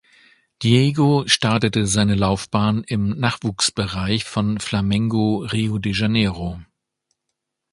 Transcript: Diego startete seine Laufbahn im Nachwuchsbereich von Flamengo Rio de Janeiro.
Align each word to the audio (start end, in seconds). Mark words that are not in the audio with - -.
Diego 0.63 1.27
startete 1.27 1.85
seine 1.85 2.15
Laufbahn 2.15 2.83
im 2.87 3.09
Nachwuchsbereich 3.19 4.23
von 4.23 4.59
Flamengo 4.59 5.45
Rio 5.53 5.77
de 5.77 5.93
Janeiro. 5.93 6.59